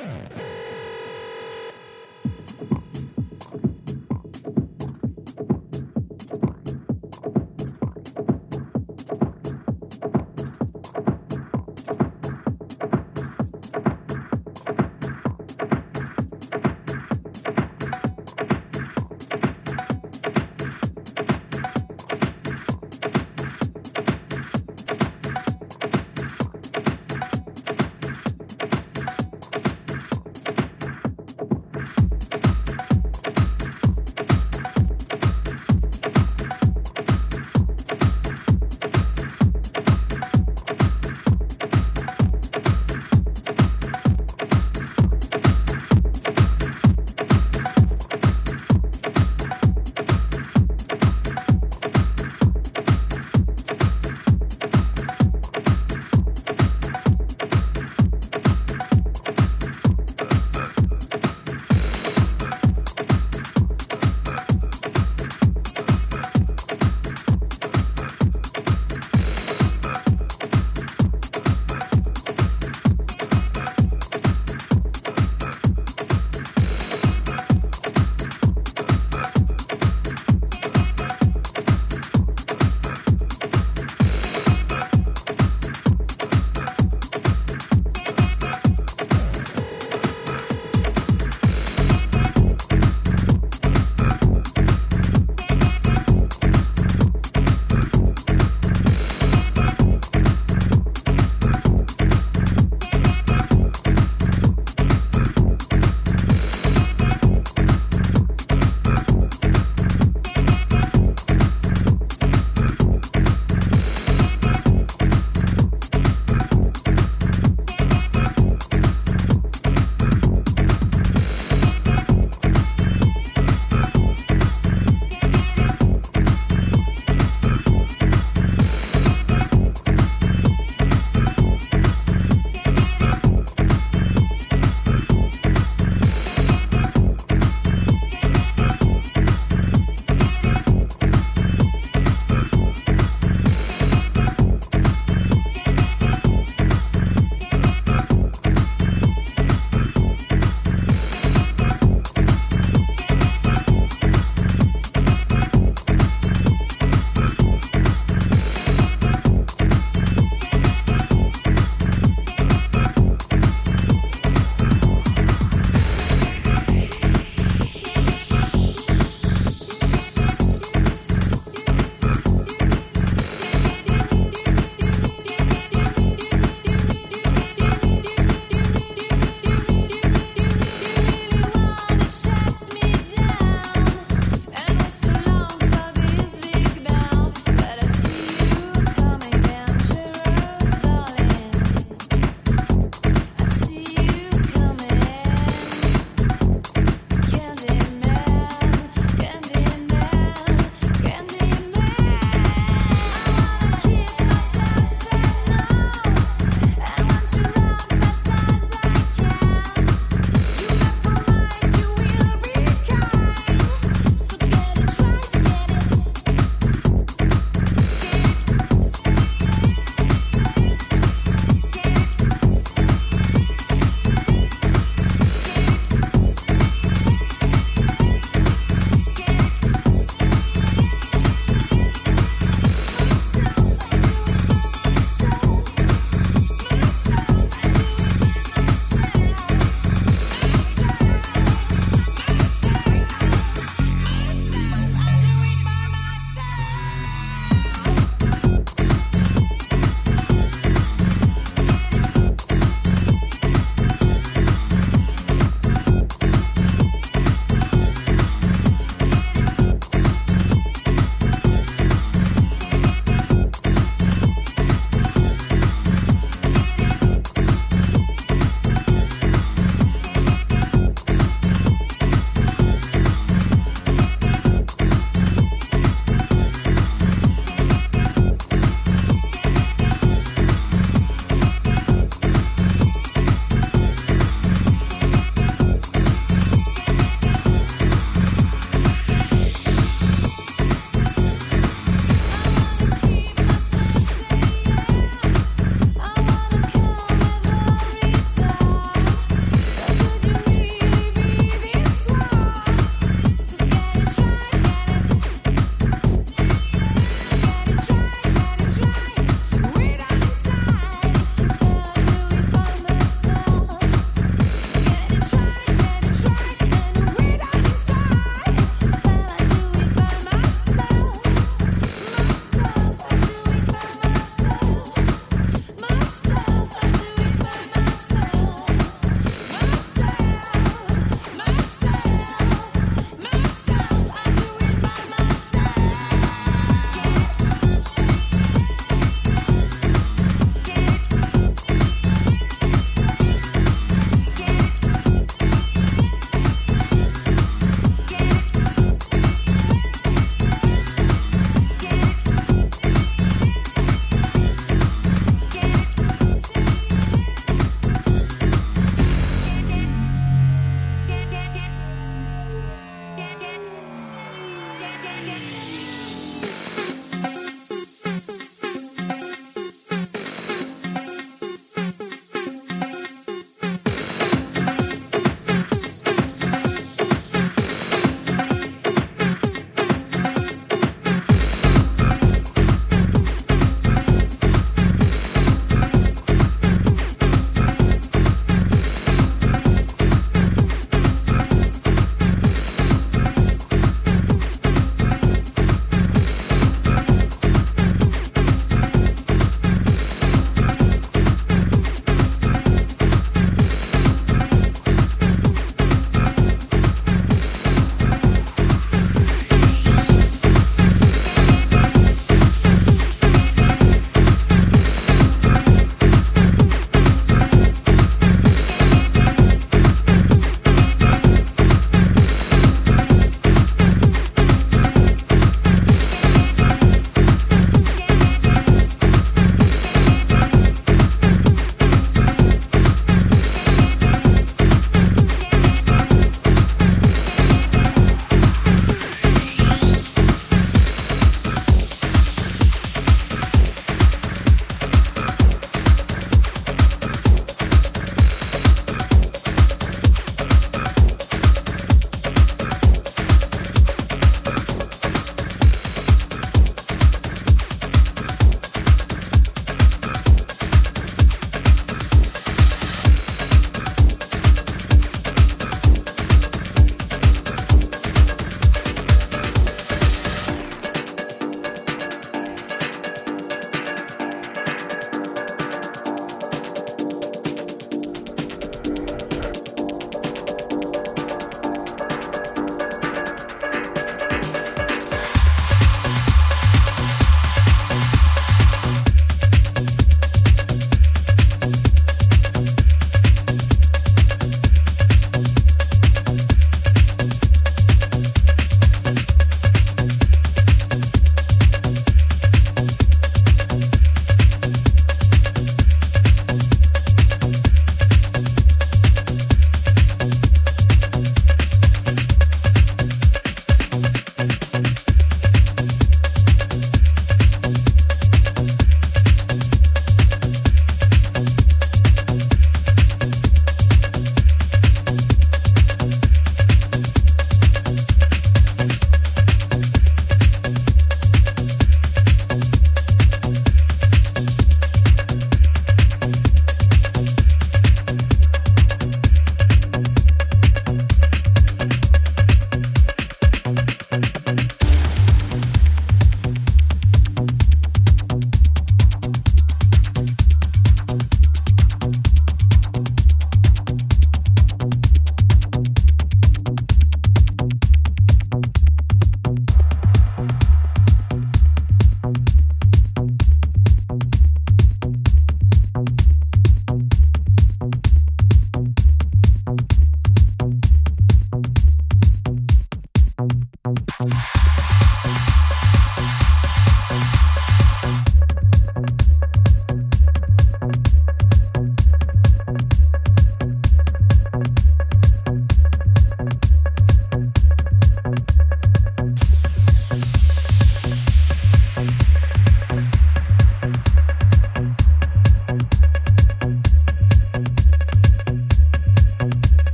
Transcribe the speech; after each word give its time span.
you 0.00 0.49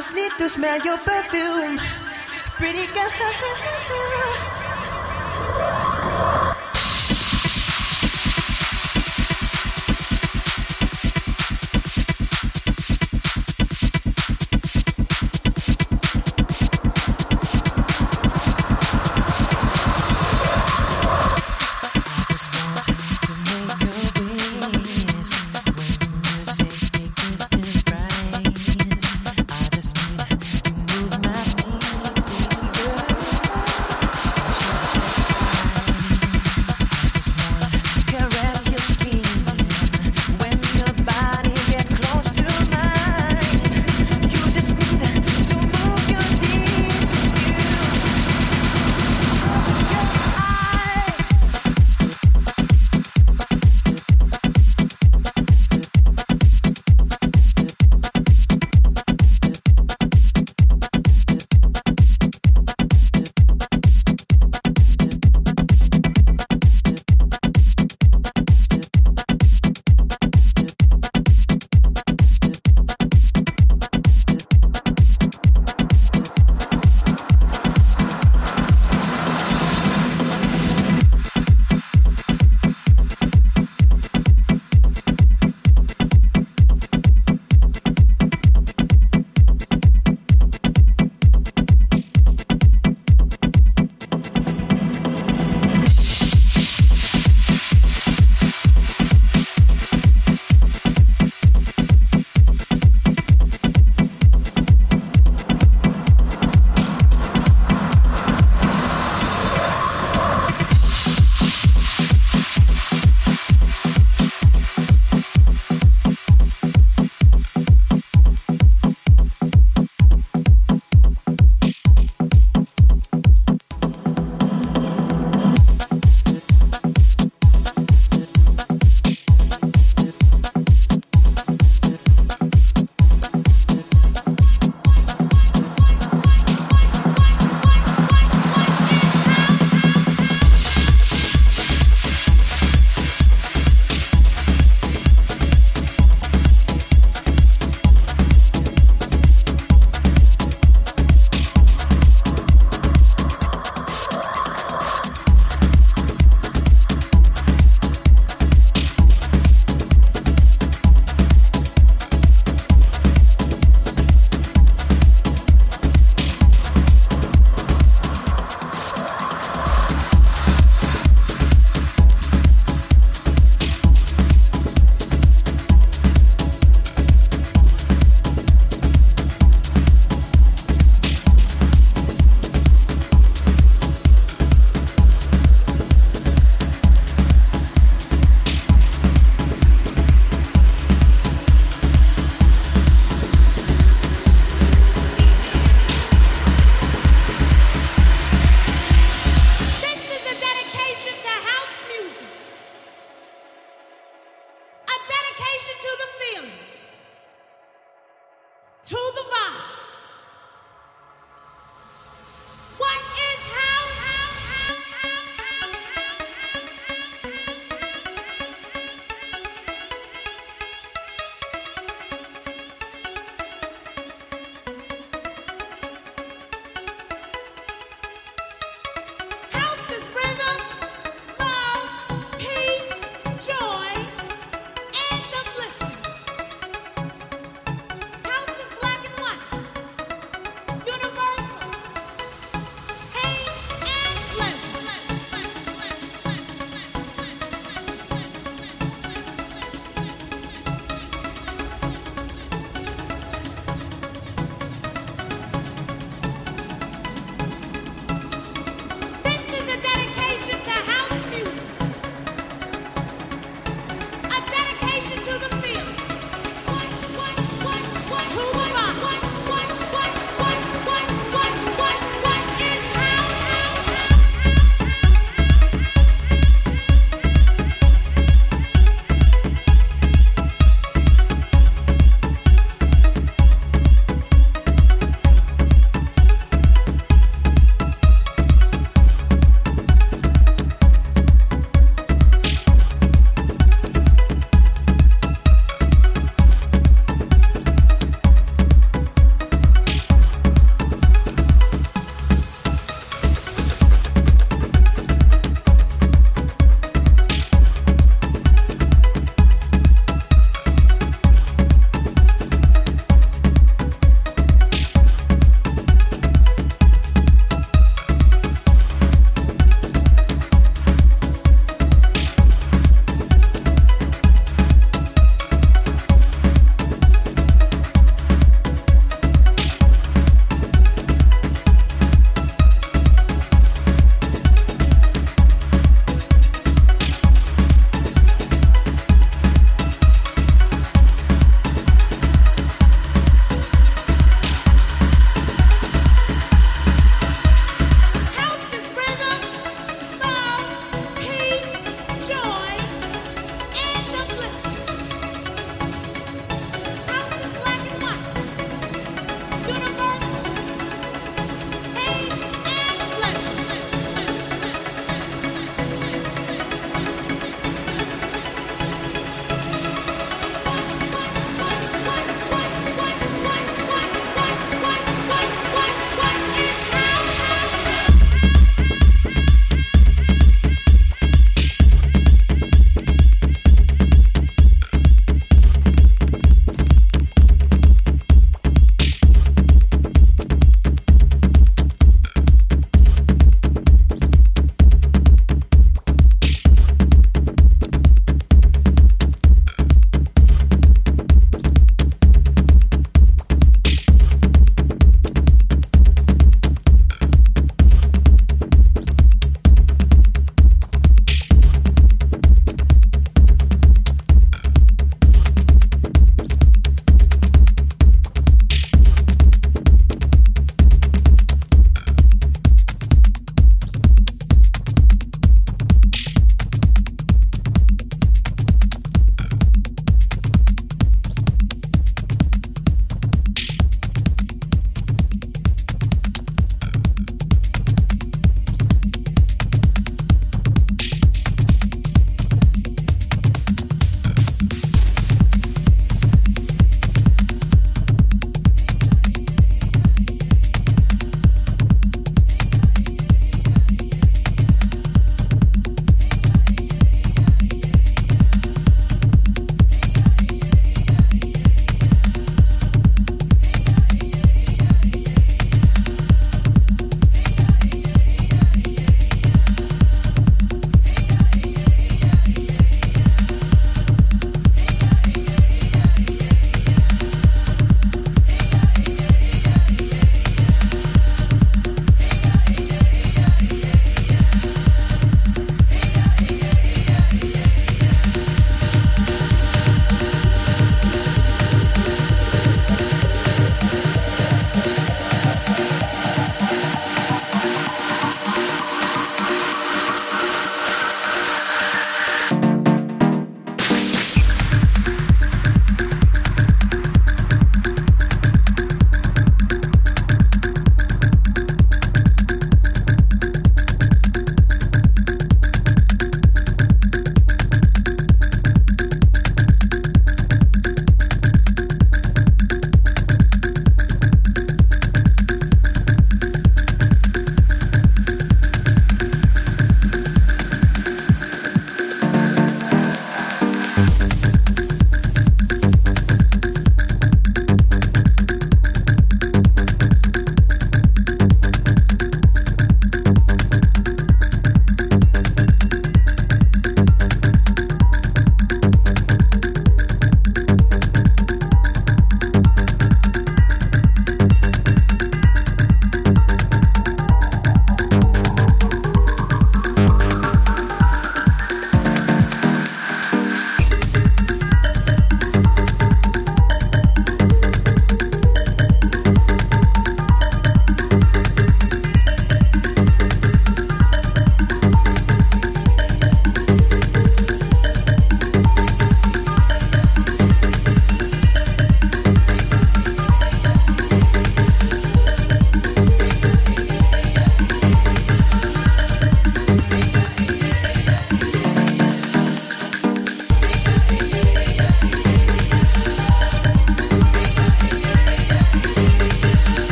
just 0.00 0.14
need 0.14 0.32
to 0.38 0.48
smell 0.48 0.80
your 0.82 0.96
perfume. 0.96 1.78
Pretty 2.56 2.86
girl. 2.94 4.19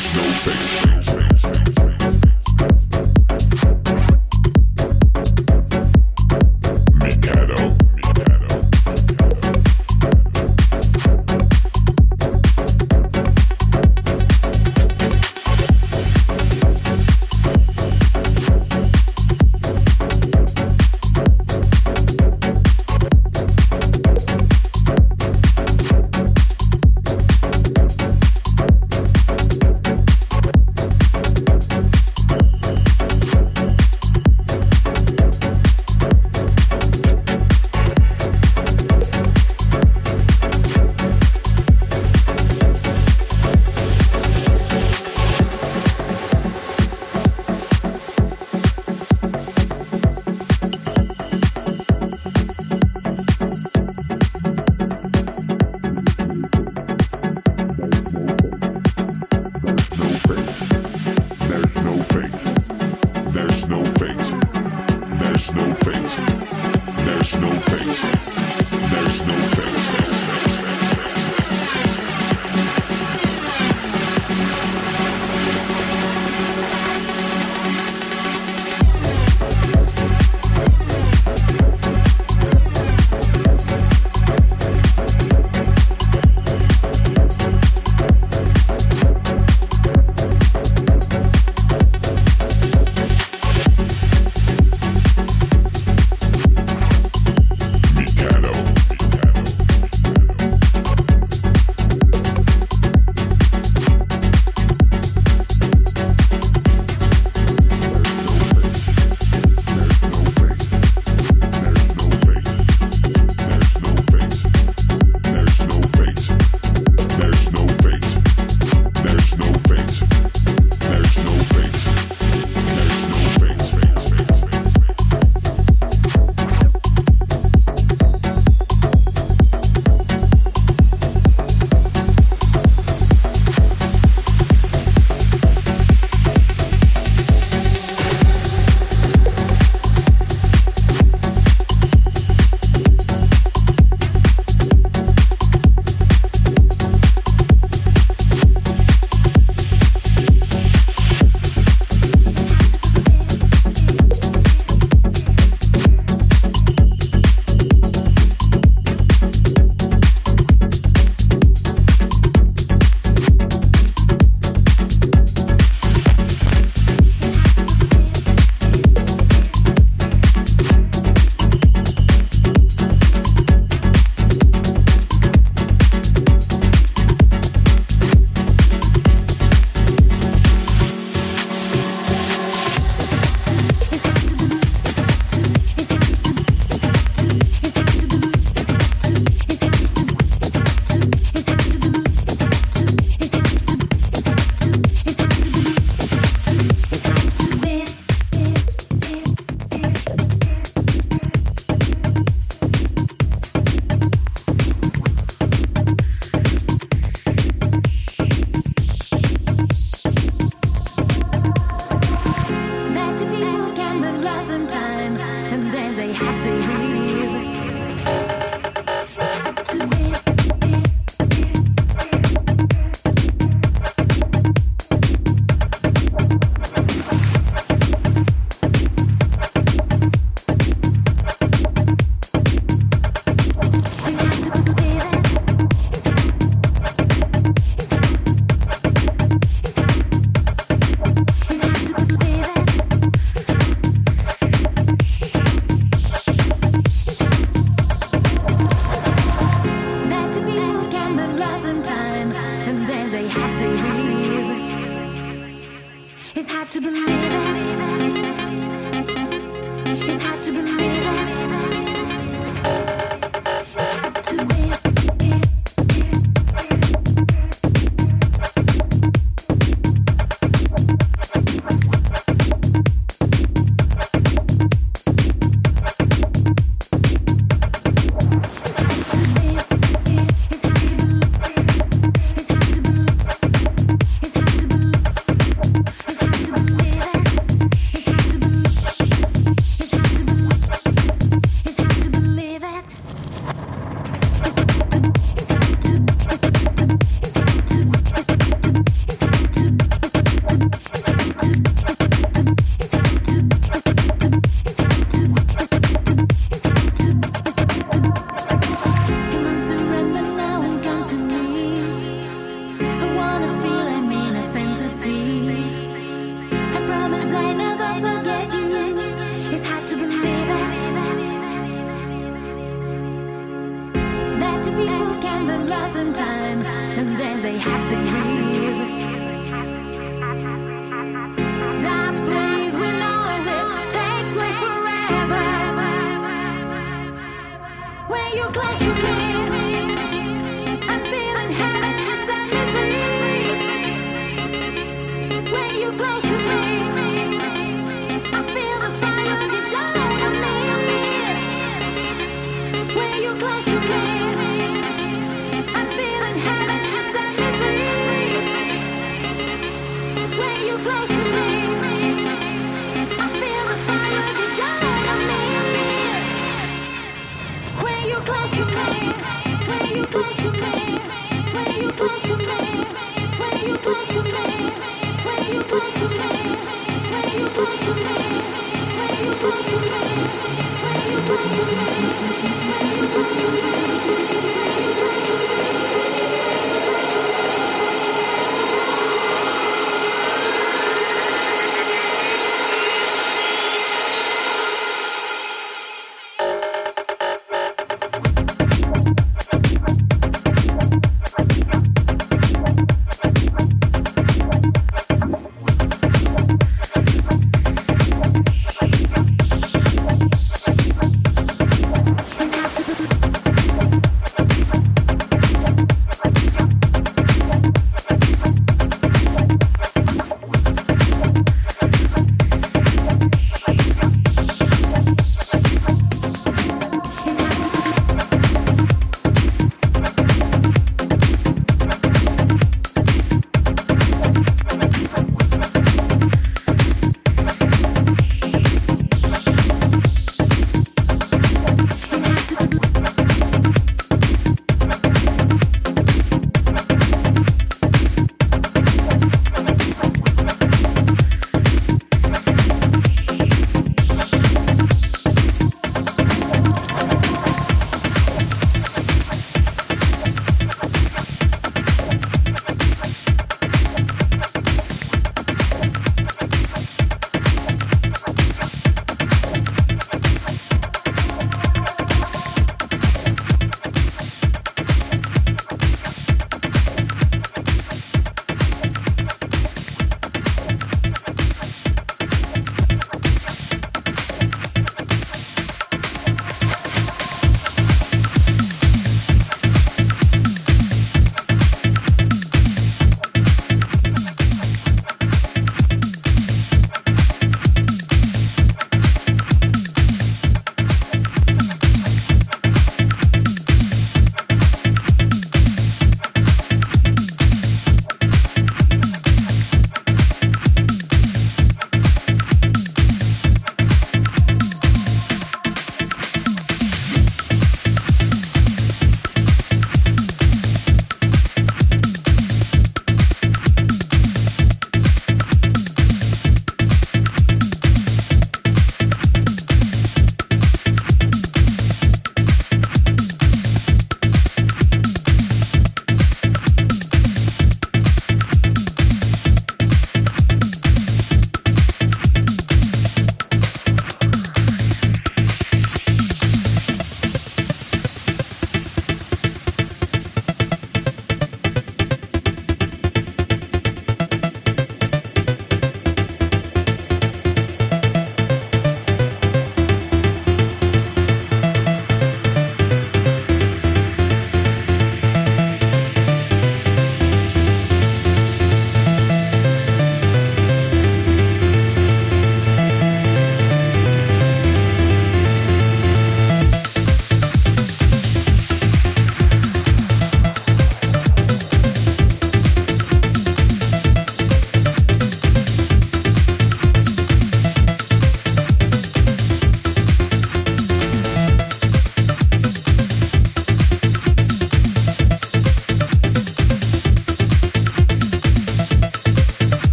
There's 0.00 0.16
no 0.16 0.22
face. 0.22 0.99